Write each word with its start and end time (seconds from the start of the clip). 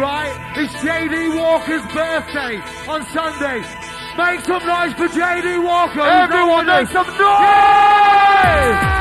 right? 0.00 0.32
It's 0.56 0.72
JD 0.74 1.36
Walker's 1.36 1.82
birthday 1.92 2.56
on 2.88 3.04
Sunday. 3.12 3.62
Make 4.16 4.44
some 4.44 4.64
noise 4.66 4.92
for 4.94 5.08
JD 5.08 5.62
Walker. 5.64 6.00
Everyone 6.00 6.66
make 6.66 6.88
some 6.88 7.06
noise! 7.06 7.18
Yeah! 7.18 8.92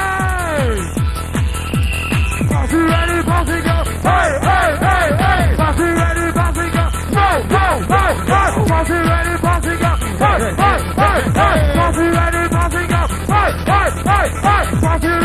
Ready, 2.71 3.23
party 3.23 3.59
go. 3.61 3.83
Hey, 4.01 4.31
hey, 4.41 4.69
hey, 4.79 5.07
hey. 5.19 5.55
Party 5.57 5.83
ready, 5.83 6.31
party 6.31 6.69
go. 6.71 6.83
Go, 7.11 7.27
go, 7.51 7.65
go, 7.91 8.03
go. 8.31 8.41
Party 8.71 8.93
ready, 8.93 9.35
party 9.41 9.73
go. 9.75 9.91
Hey, 10.21 10.39
hey, 10.55 10.79
hey, 10.95 11.19
hey. 11.35 11.57
Party 11.75 12.05
ready, 12.07 12.43
party 12.49 12.83
go. 12.87 13.01
Hey, 13.27 13.51
hey, 13.67 13.89
hey, 14.07 14.27
hey. 14.41 14.81
Bossy 14.81 15.20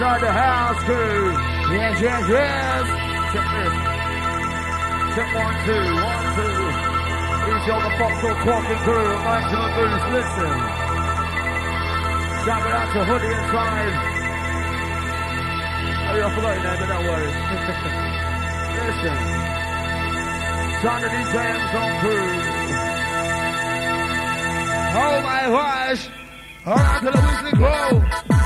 inside 0.00 0.22
the 0.22 0.32
house 0.32 0.80
crew. 0.88 1.28
Yes, 1.76 2.00
yes, 2.00 2.24
yes. 2.24 2.88
Check 3.36 3.44
this. 3.52 3.68
Check 5.12 5.28
one, 5.36 5.52
two, 5.68 5.76
one, 5.76 6.24
two. 6.40 6.56
Each 7.52 7.68
on 7.68 7.84
the 7.84 7.92
Foxhole 8.00 8.40
Quarking 8.40 8.80
crew, 8.80 9.12
Maximum 9.28 9.68
Boost, 9.76 10.08
listen. 10.16 10.56
Shout 12.48 12.64
out 12.64 12.88
to 12.96 13.04
Hoodie 13.04 13.28
inside. 13.28 13.52
Clive. 13.52 13.92
Oh, 16.08 16.16
you're 16.16 16.32
floating 16.32 16.64
there, 16.64 16.80
but 16.80 16.88
don't 16.88 17.04
worry. 17.04 17.28
listen. 18.80 19.20
Shout 20.80 20.96
out 20.96 21.04
to 21.04 21.12
DJM's 21.12 21.76
on 21.76 21.92
crew. 22.00 22.24
Oh 24.96 25.20
my 25.20 25.44
gosh! 25.52 26.08
All 26.64 26.74
right, 26.74 27.00
to 27.04 27.10
the 27.10 27.20
Weekly 27.20 27.52
Grove. 27.58 28.39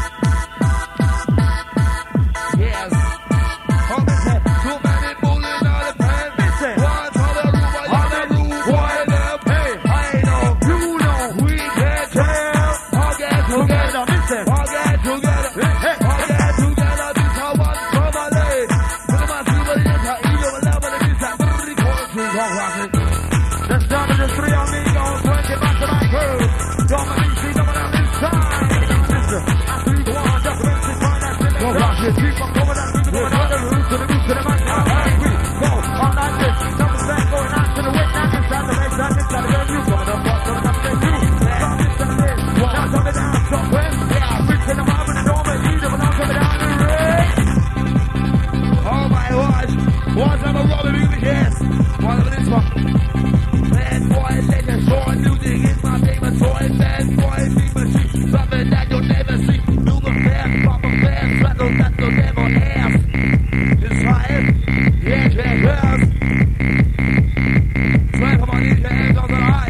forever. 52.60 52.98
Bad 53.70 54.02
boy, 54.08 54.34
my 55.82 55.98
favorite 56.00 56.38
toy. 56.38 56.68
Bad 56.78 57.16
boy, 57.16 57.42
something 58.30 58.70
that 58.70 58.86
you'll 58.90 59.00
never 59.02 59.36
see. 59.38 59.58
Do 59.66 59.94
the 60.00 60.12
best, 60.24 60.64
best, 61.02 61.42
that. 61.42 62.78
It's 63.82 64.00
yeah, 65.04 65.28
on 68.42 68.62
hands 68.82 69.18
on 69.18 69.28
the 69.28 69.36
high. 69.36 69.64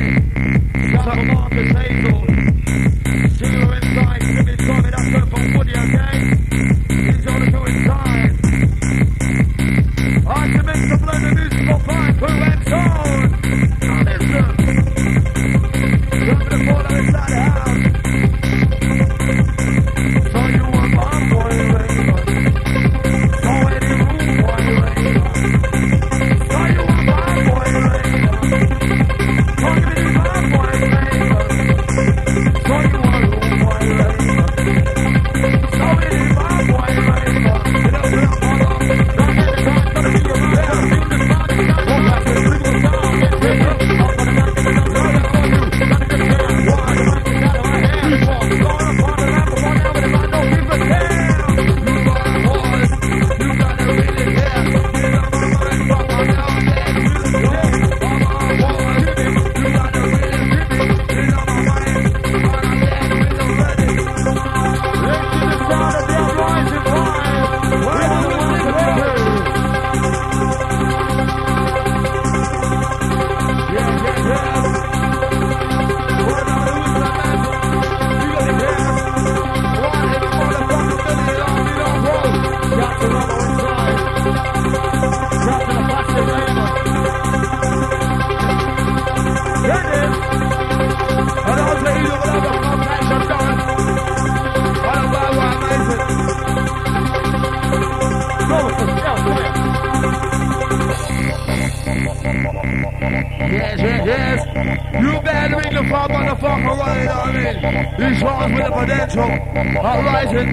Authorize 109.55 110.33
it. 110.33 110.49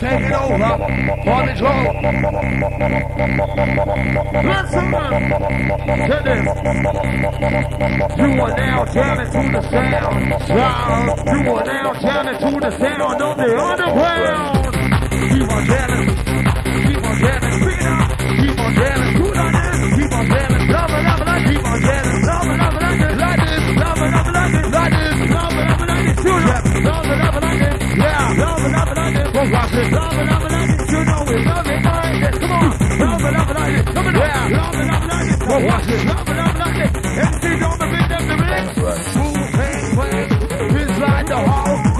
Take 0.00 0.20
it 0.20 0.32
over. 0.32 0.56
For. 1.24 1.76
Listen 4.42 4.86
to 6.06 6.16
this. 6.24 6.44
You 8.16 8.28
are 8.40 8.56
now 8.56 8.84
jamming 8.86 9.30
to 9.30 9.42
the 9.52 9.62
sound. 9.70 10.24
You 11.26 11.52
are 11.52 11.64
now 11.64 11.92
jamming 12.00 12.38
to 12.38 12.60
the 12.60 12.70
sound 12.78 13.20
of 13.22 13.36
the 13.36 13.58
underground. 13.58 14.55
Watch 35.56 35.88
it, 35.88 36.04
love 36.06 36.28
it, 36.28 36.36
love 36.36 36.48
it, 36.48 36.58
love 36.58 36.76
it. 36.76 36.96
MC 37.16 37.58
don't 37.60 37.78
forget 37.78 38.08
them 38.10 38.38
That's 38.38 38.78
right. 38.78 39.16
Move, 39.16 39.36
hang, 39.56 39.94
play, 39.94 40.94
slide 40.94 41.26
the 41.26 41.36
hall. 41.36 41.95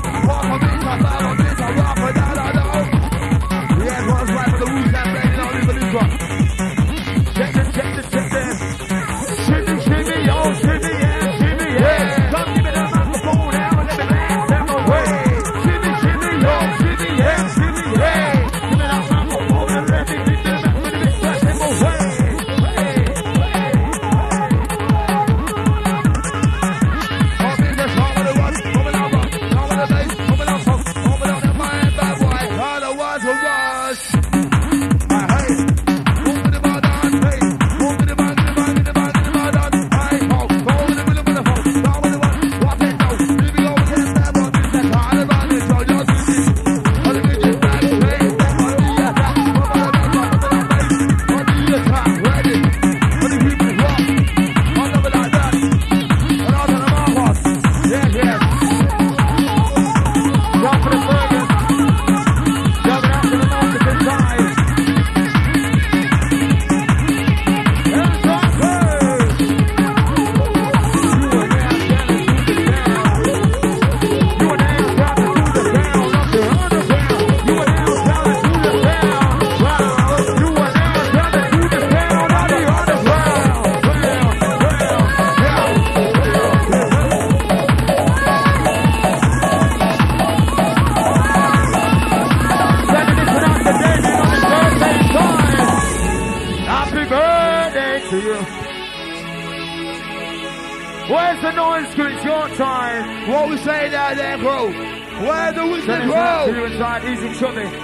Where 105.25 105.53
the 105.53 105.67
wicked 105.67 105.87
go? 105.87 106.53
To 106.53 106.65
inside, 106.65 107.05
easy 107.09 107.33
chubby. 107.41 107.63
And 107.63 107.75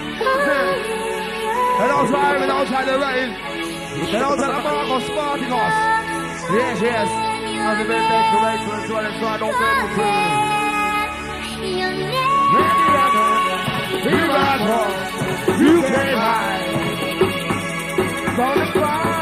outside, 1.91 2.43
and 2.43 2.51
outside 2.51 2.87
the 2.87 2.99
rain. 2.99 3.31
And 4.12 4.23
outside 4.23 4.49
the 4.49 4.62
mark 4.62 4.91
of 4.91 5.03
sparking 5.03 5.53
us. 5.53 5.73
Yes, 6.53 6.81
yes. 6.83 7.09
Happy 7.09 7.85
birthday 7.89 8.23
to 8.33 8.39
Rachel 8.45 8.73
as 8.73 8.91
well. 8.91 9.07
Inside, 9.07 9.39
don't 9.41 9.55
fail 9.55 9.73
to 9.73 9.79
You 14.03 14.11
ran 14.11 14.61
home, 14.69 14.95
you 15.65 15.75
came 15.83 16.19
high, 16.19 16.61
gonna 18.37 18.67
cry. 18.73 19.12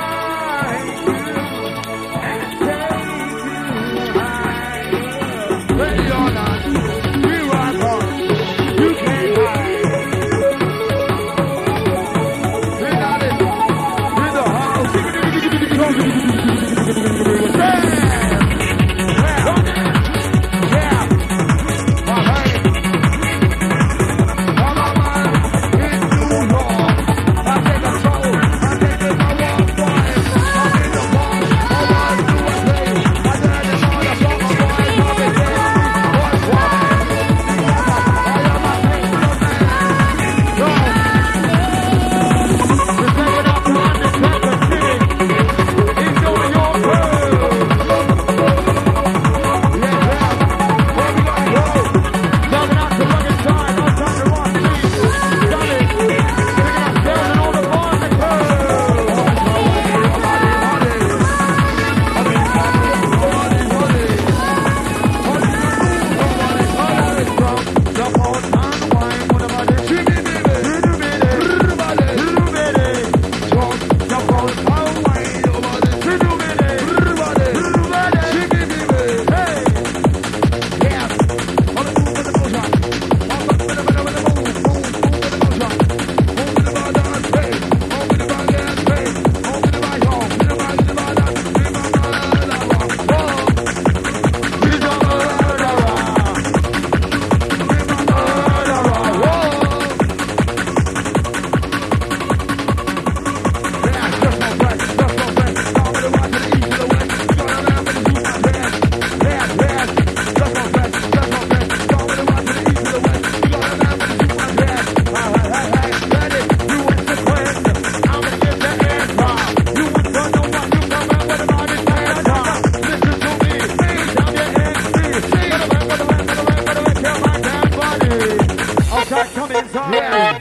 shot 129.11 129.27
coming 129.35 129.57
inside. 129.57 129.93
Yeah. 129.93 130.39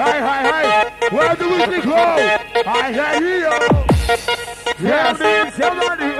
Hey, 0.00 0.18
hey, 0.28 0.42
hey. 0.50 1.14
Where 1.14 1.36
do 1.36 1.46
we 1.50 1.82
go? 1.82 1.94
I 2.66 2.92
hear 2.96 3.40
you. 3.44 4.88
Yeah, 4.88 5.12
man. 5.18 5.52
Somebody. 5.52 6.17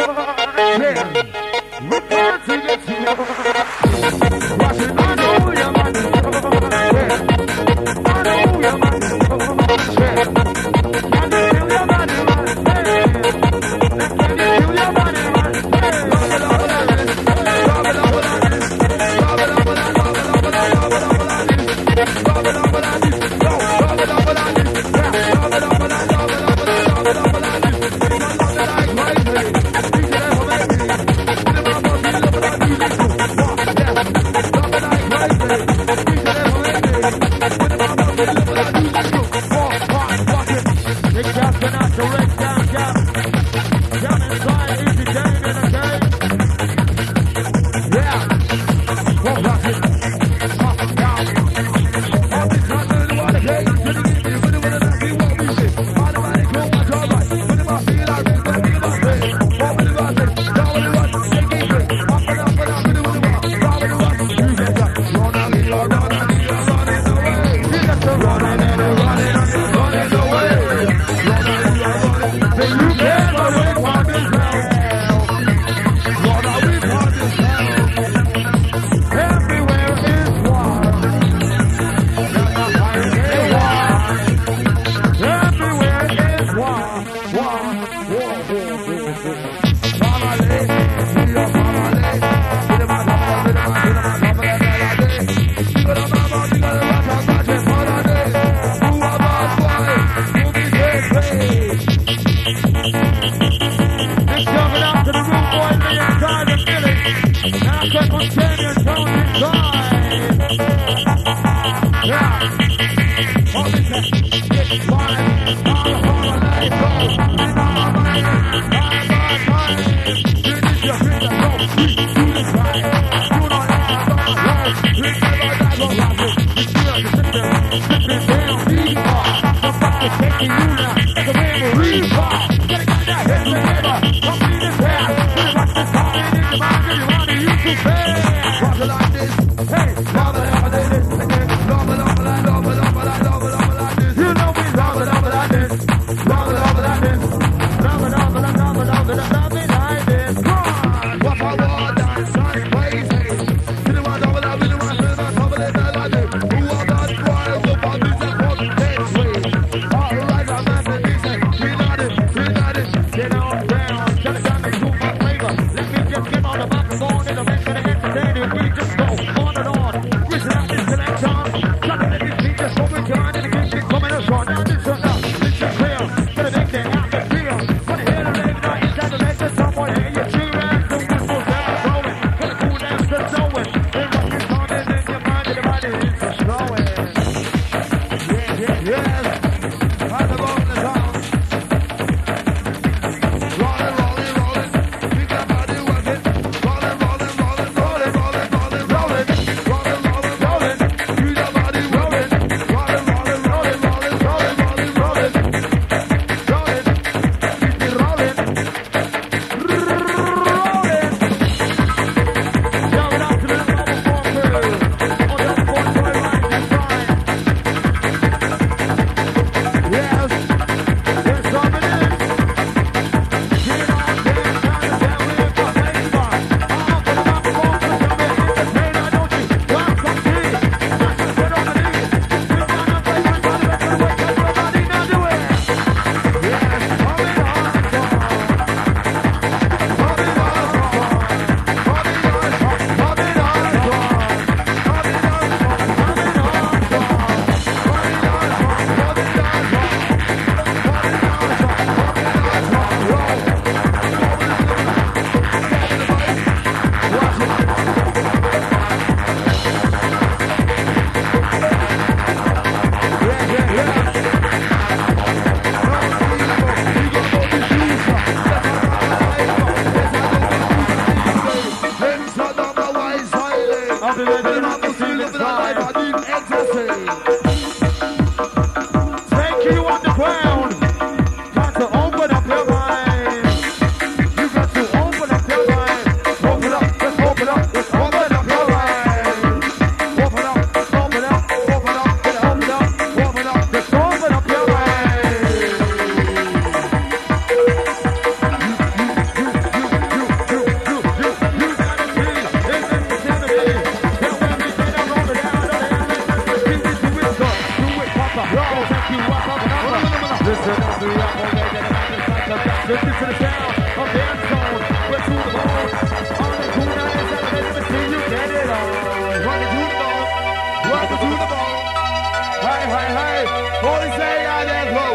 Jose 323.80 324.30
Adejo, 324.58 325.06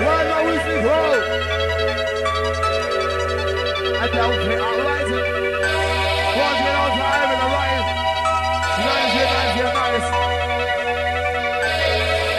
Juan 0.00 0.24
Luis 0.32 0.64
Rowe. 0.80 1.20
And 4.00 4.10
now 4.16 4.30
we 4.32 4.54
are 4.56 4.76
rising. 4.88 5.28
Once 6.40 6.60
we 6.64 6.70
are 6.72 6.92
time 6.96 7.28
in 7.28 7.38
the 7.42 7.48
riot. 7.52 7.86
Tonight 8.78 9.12
is 9.12 9.52
your 9.60 9.72
night, 9.76 10.04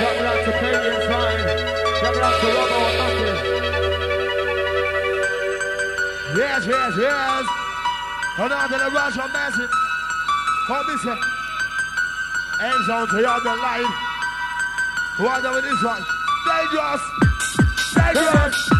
Coming 0.01 0.25
out 0.25 0.41
to 0.45 0.51
pain 0.57 0.81
in 0.89 0.97
time. 1.05 1.43
Coming 2.01 2.23
out 2.25 2.35
to 2.41 2.47
rubber 2.49 2.79
or 2.81 2.93
nothing. 2.97 3.37
Yes, 6.35 6.61
yes, 6.65 6.93
yes. 6.97 7.45
Come 8.37 8.49
to 8.49 8.77
the 8.77 8.89
rush 8.89 9.17
of 9.19 9.29
massive. 9.33 9.71
Come 10.65 10.85
this 10.87 11.05
End 12.61 12.85
zone 12.85 13.07
to 13.07 13.17
your 13.21 13.39
delight. 13.41 14.08
What 15.19 15.43
with 15.53 15.65
this 15.65 15.83
one? 15.83 16.01
Dangerous! 16.47 17.01
Dangerous! 17.93 18.78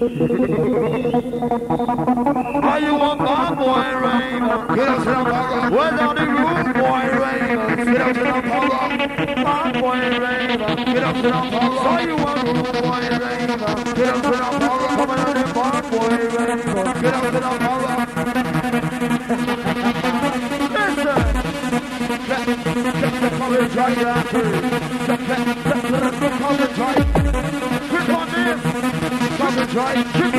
Are 0.00 0.08
you 0.08 0.08
a 2.96 3.16
cowboy, 3.18 3.84
Raymond? 4.00 4.74
Get 4.74 4.88
out 4.88 4.96
of 4.96 5.04
the 5.04 5.28
Without 5.76 6.16
the 6.16 6.24
rude 6.24 6.72
boy, 6.72 7.04
Raymond. 7.20 7.76
Get 7.84 8.00
out 8.00 8.08
of 8.08 8.16
the 8.16 8.32
boy, 9.78 10.00
Raymond. 10.00 10.78
Get 10.86 11.04
out 11.04 11.16
of 11.16 11.22
the 11.22 11.32
Are 11.84 12.00
you 12.00 12.16
a 12.16 12.32
rude 12.40 12.72
boy, 12.80 13.04
Raymond? 13.20 13.60
Get 13.94 14.08
out 14.08 14.24
of 14.24 14.32
the 14.32 14.38
Coming 14.96 15.20
on 15.20 15.34
the 15.36 15.44
bar, 15.52 15.82
boy, 15.82 16.16
Raymond. 16.16 16.88
Get 17.02 17.14
out 17.14 17.24
of 17.26 17.32
the 17.34 17.40
Listen. 20.80 21.18
Let 23.00 23.20
the 23.20 23.28
color 23.36 23.64
dry 23.68 23.90
your 24.00 25.79
right. 29.80 30.29